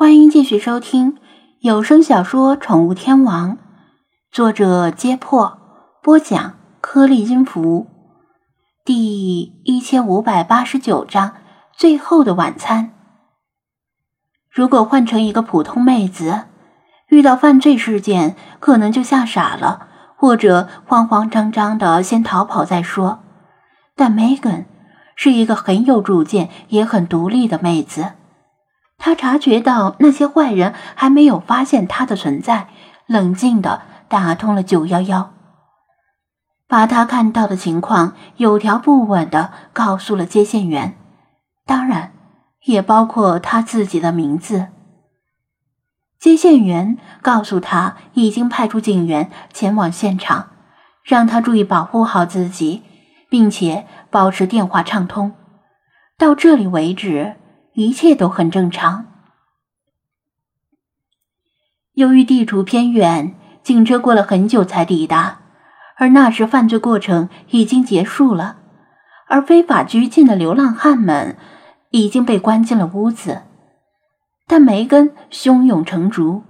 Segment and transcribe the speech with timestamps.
[0.00, 1.18] 欢迎继续收听
[1.58, 3.56] 有声小说《宠物天王》，
[4.32, 5.58] 作者：揭破，
[6.02, 7.86] 播讲：颗粒音符，
[8.82, 11.34] 第一千五百八十九章：
[11.76, 12.92] 最后的晚餐。
[14.50, 16.44] 如果换成一个普通妹子，
[17.08, 23.20] 遇到犯罪事件，可能就吓傻了，或者慌慌张张的先逃跑再说。
[23.94, 24.64] 但 Megan
[25.14, 28.12] 是一个很有主见也很独立的妹子。
[29.02, 32.68] 他察觉到那些坏人还没有发现他的存在，
[33.06, 35.32] 冷静的打通了九幺幺，
[36.68, 40.98] 把他看到的情况有条不紊的告诉了接线员，
[41.64, 42.12] 当然
[42.66, 44.66] 也包括他自己的名字。
[46.18, 50.50] 接线员告诉他，已经派出警员前往现场，
[51.02, 52.82] 让他注意保护好自己，
[53.30, 55.32] 并且保持电话畅通。
[56.18, 57.36] 到这里为止。
[57.74, 59.06] 一切都很正常。
[61.94, 65.40] 由于地处偏远，警车过了很久才抵达，
[65.96, 68.56] 而那时犯罪过程已经结束了，
[69.28, 71.36] 而非法拘禁的流浪汉们
[71.90, 73.42] 已经被关进了屋子。
[74.46, 76.42] 但梅根胸有成竹，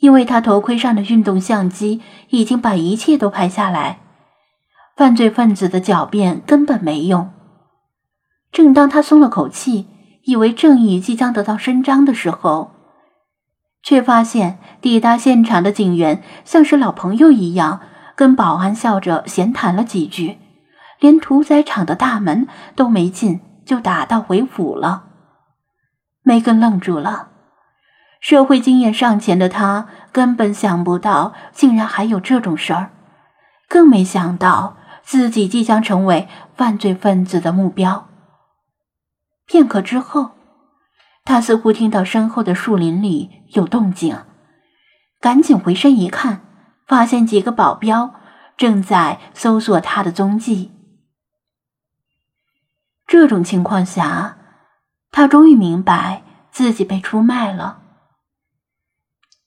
[0.00, 4.00] 因为他头盔上的运动相机已经把一切都拍下来，
[4.96, 7.30] 犯罪分子的狡辩根本没用。
[8.52, 9.88] 正当他松了口气。
[10.26, 12.72] 以为正义即将得到伸张的时候，
[13.82, 17.80] 却发现抵达现场的警员像是老朋友一样，
[18.16, 20.38] 跟保安笑着闲谈了几句，
[20.98, 25.04] 连屠宰场的大门都没进，就打道回府了。
[26.24, 27.28] 梅根愣住了，
[28.20, 32.90] 社会经验尚浅的他根本想不到，竟然还有这种事儿，
[33.68, 38.05] 更没想到自己即将成为犯罪分子的目标。
[39.46, 40.32] 片刻之后，
[41.24, 44.24] 他似乎听到身后的树林里有动静，
[45.20, 46.40] 赶紧回身一看，
[46.86, 48.14] 发现几个保镖
[48.56, 50.72] 正在搜索他的踪迹。
[53.06, 54.38] 这种情况下，
[55.12, 57.82] 他终于明白自己被出卖了。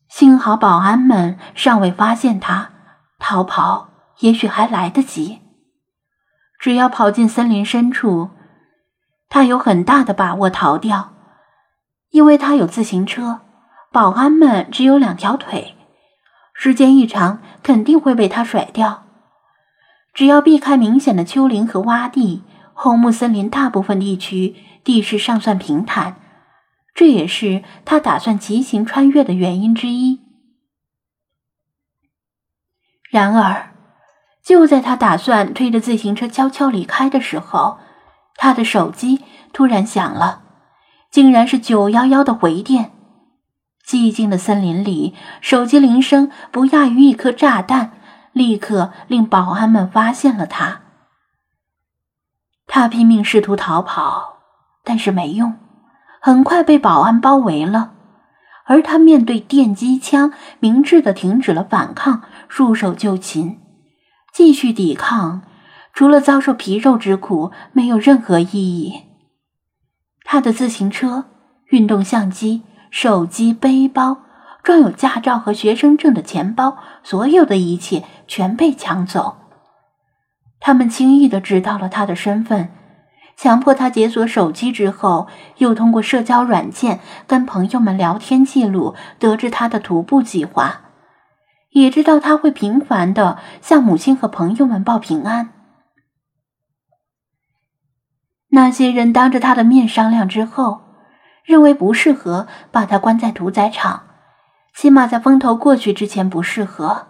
[0.08, 2.72] 幸好保安们尚未发现他
[3.20, 5.42] 逃跑，也许还来得及。
[6.58, 8.32] 只要跑进森林深处。
[9.30, 11.14] 他有很大的把握逃掉，
[12.10, 13.42] 因为他有自行车，
[13.92, 15.76] 保安们只有两条腿，
[16.54, 19.06] 时间一长肯定会被他甩掉。
[20.14, 26.20] 只要避开明显的丘陵和洼地，红木森林大部分地区地势尚算平坦，
[26.96, 30.22] 这也是他打算骑行穿越的原因之一。
[33.12, 33.74] 然而，
[34.44, 37.80] 就在他打算推着自行车悄悄离开的时候，
[38.42, 40.44] 他的手机突然响了，
[41.12, 42.92] 竟然是九幺幺的回电。
[43.86, 47.92] 寂静的森林里，手机铃声不亚于一颗炸弹，
[48.32, 50.82] 立刻令保安们发现了他。
[52.66, 54.38] 他拼命试图逃跑，
[54.86, 55.56] 但是没用，
[56.22, 57.92] 很快被保安包围了。
[58.64, 63.60] 而他面对电击枪，明智的停止了反抗，束手就擒，
[64.32, 65.42] 继续抵抗。
[66.00, 69.02] 除了遭受皮肉之苦，没有任何意义。
[70.24, 71.26] 他的自行车、
[71.72, 74.20] 运动相机、手机、背包、
[74.64, 79.40] 装有驾照和学生证的钱包，所有的一切全被抢走。
[80.62, 82.70] 他们轻易的知道了他的身份，
[83.36, 85.28] 强迫他解锁手机之后，
[85.58, 90.80] 又通过社交软件跟朋友们聊天记录，得知他的徒步计划，
[91.72, 95.50] 也知道他会频繁的向母亲和朋友们报平安。
[98.52, 100.82] 那些人当着他的面商量之后，
[101.44, 104.04] 认为不适合把他关在屠宰场，
[104.76, 107.08] 起码在风头过去之前不适合。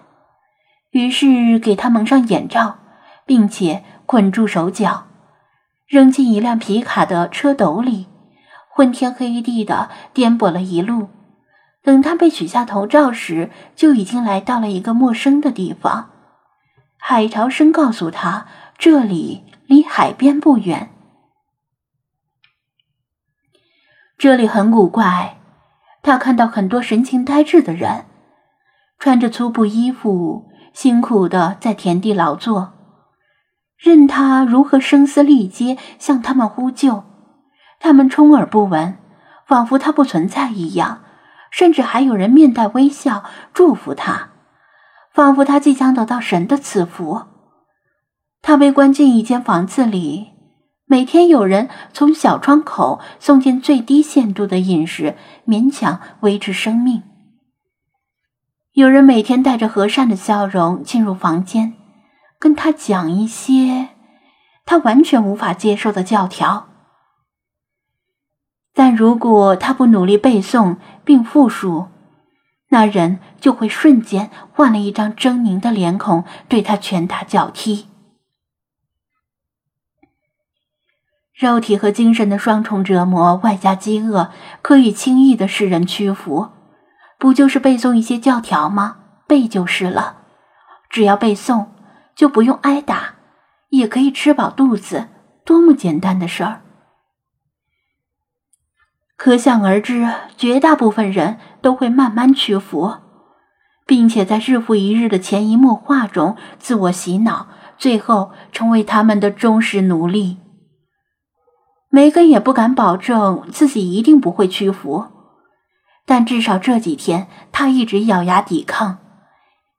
[0.91, 2.79] 于是给他蒙上眼罩，
[3.25, 5.05] 并且捆住手脚，
[5.87, 8.07] 扔进一辆皮卡的车斗里，
[8.69, 11.09] 昏天黑地的颠簸了一路。
[11.81, 16.09] 等他被取下头罩时，就已经来到了一个陌生的地方。
[16.97, 18.47] 海潮声告诉他，
[18.77, 20.89] 这里离海边不远。
[24.19, 25.37] 这里很古怪，
[26.03, 28.03] 他看到很多神情呆滞的人，
[28.99, 32.73] 穿着粗布衣服，辛苦的在田地劳作。
[33.77, 37.05] 任他如何声嘶力竭向他们呼救，
[37.79, 38.97] 他们充耳不闻，
[39.47, 41.03] 仿佛他不存在一样。
[41.49, 43.23] 甚至还有人面带微笑
[43.53, 44.31] 祝福他，
[45.13, 47.21] 仿佛他即将得到神的赐福。
[48.41, 50.33] 他被关进一间房子里。
[50.91, 55.15] 每天有人从小窗口送进最低限度的饮食，
[55.45, 57.03] 勉强维持生命。
[58.73, 61.75] 有人每天带着和善的笑容进入房间，
[62.39, 63.89] 跟他讲一些
[64.65, 66.69] 他完全无法接受的教条。
[68.73, 71.89] 但如果他不努力背诵并复述，
[72.69, 77.85] 那人就会瞬间换了一张狰狞的脸孔，对他拳打脚踢。
[81.39, 84.29] 肉体和精神的双重折磨，外加饥饿，
[84.61, 86.49] 可以轻易的使人屈服。
[87.17, 88.97] 不就是背诵一些教条吗？
[89.25, 90.17] 背就是了。
[90.89, 91.67] 只要背诵，
[92.13, 93.13] 就不用挨打，
[93.69, 95.07] 也可以吃饱肚子，
[95.45, 96.59] 多么简单的事儿！
[99.15, 102.95] 可想而知，绝大部分人都会慢慢屈服，
[103.85, 107.47] 并且在日复一日的潜移默化中自我洗脑，
[107.77, 110.39] 最后成为他们的忠实奴隶。
[111.89, 115.07] 梅根也不敢保证自己一定不会屈服，
[116.05, 118.99] 但至少这几天他一直咬牙抵抗，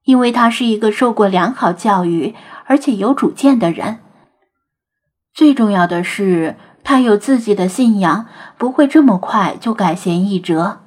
[0.04, 2.34] 因为他是一个受过良好教育
[2.66, 4.00] 而且有主见的人。
[5.32, 8.26] 最重要的是，他有自己的信仰，
[8.58, 10.80] 不会这么快就改弦易辙。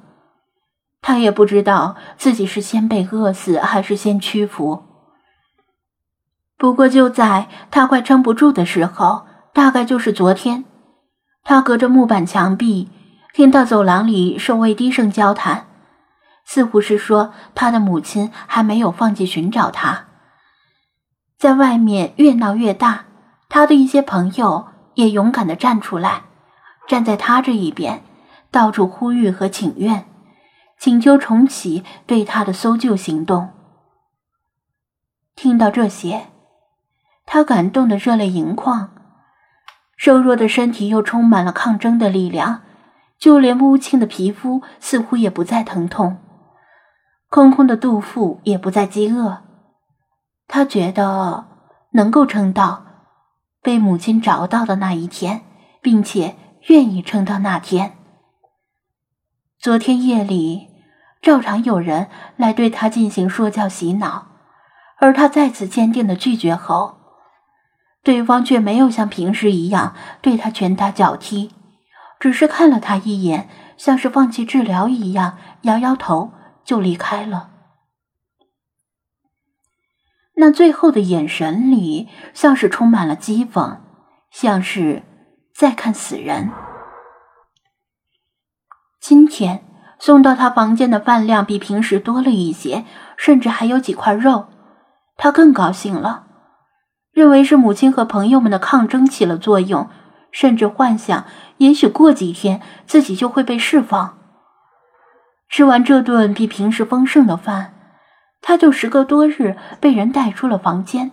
[1.00, 4.82] 他也不知道自己是先被饿死还是先屈服。
[6.58, 10.66] 不过就在他快撑不住的时候，大概就是昨天。
[11.44, 12.88] 他隔着木板墙壁，
[13.34, 15.66] 听到走廊里守卫低声交谈，
[16.46, 20.06] 似乎是说他的母亲还没有放弃寻找他。
[21.36, 23.04] 在外面越闹越大，
[23.50, 26.22] 他的一些朋友也勇敢地站出来，
[26.88, 28.02] 站在他这一边，
[28.50, 30.06] 到处呼吁和请愿，
[30.78, 33.50] 请求重启对他的搜救行动。
[35.36, 36.28] 听到这些，
[37.26, 38.93] 他感动得热泪盈眶。
[39.96, 42.62] 瘦弱的身体又充满了抗争的力量，
[43.18, 46.18] 就连乌青的皮肤似乎也不再疼痛，
[47.28, 49.42] 空空的肚腹也不再饥饿。
[50.46, 51.46] 他觉得
[51.92, 52.84] 能够撑到
[53.62, 55.42] 被母亲找到的那一天，
[55.80, 56.36] 并且
[56.68, 57.92] 愿意撑到那天。
[59.58, 60.68] 昨天夜里，
[61.22, 64.26] 照常有人来对他进行说教洗脑，
[64.98, 66.98] 而他再次坚定的拒绝后。
[68.04, 71.50] 对方却没有像平时一样对他拳打脚踢，
[72.20, 73.48] 只是看了他一眼，
[73.78, 76.32] 像是放弃治疗一样，摇摇头
[76.64, 77.50] 就离开了。
[80.36, 83.78] 那最后的眼神里，像是充满了讥讽，
[84.30, 85.02] 像是
[85.54, 86.50] 在看死人。
[89.00, 89.64] 今天
[89.98, 92.84] 送到他房间的饭量比平时多了一些，
[93.16, 94.48] 甚至还有几块肉，
[95.16, 96.23] 他更高兴了。
[97.14, 99.88] 认为是母亲和朋友们的抗争起了作用，
[100.32, 101.24] 甚至幻想
[101.58, 104.18] 也许过几天自己就会被释放。
[105.48, 107.72] 吃完这顿比平时丰盛的饭，
[108.42, 111.12] 他就时隔多日被人带出了房间。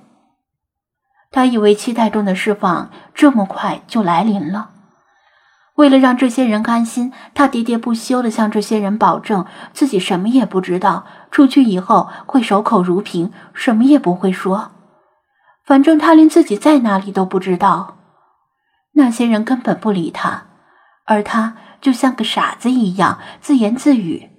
[1.30, 4.72] 他以为期待中的释放这么快就来临了。
[5.76, 14.72] 为了让这些人安心，他喋喋不休地向这些人保证自己什么也不知道，出去以后会守口如瓶，什么也不会说。
[15.64, 17.98] 反正他连自己在哪里都不知道，
[18.94, 20.48] 那些人根本不理他，
[21.06, 24.30] 而他就像个傻子一样自言自语，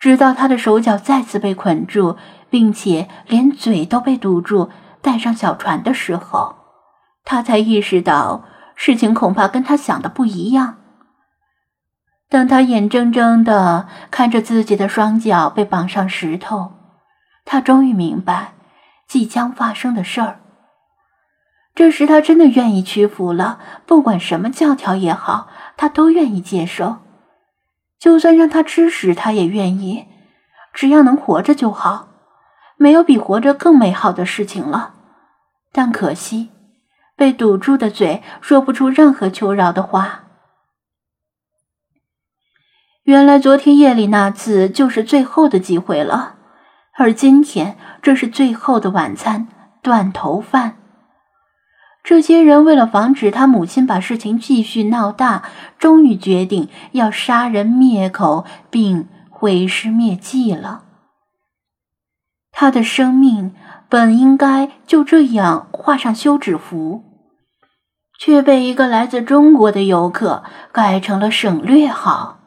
[0.00, 2.16] 直到他的手脚再次被捆住，
[2.48, 4.70] 并且连嘴都被堵住，
[5.00, 6.56] 带上小船的时候，
[7.24, 8.44] 他才意识到
[8.74, 10.76] 事情恐怕跟他想的不一样。
[12.28, 16.72] 当他眼睁睁的看着自己的双脚被绑上石头，
[17.44, 18.54] 他终于明白。
[19.12, 20.40] 即将发生的事儿。
[21.74, 26.96] 这时，他真的愿意屈服了，不管什么教条也好，他都愿意接受。
[27.98, 30.06] 就算让他吃屎，他也愿意，
[30.72, 32.08] 只要能活着就好。
[32.78, 34.94] 没有比活着更美好的事情了。
[35.72, 36.48] 但可惜，
[37.14, 40.24] 被堵住的嘴说不出任何求饶的话。
[43.02, 46.36] 原来，昨天夜里那次就是最后的机会了。
[46.94, 49.48] 而今天，这是最后的晚餐——
[49.82, 50.76] 断头饭。
[52.04, 55.44] 这些人为了防止他母亲把事情继续闹大，
[55.78, 60.82] 终于决定要杀人灭口，并毁尸灭迹了。
[62.50, 63.54] 他的生命
[63.88, 67.04] 本应该就这样画上休止符，
[68.18, 72.41] 却被一个来自中国的游客改成了省略号。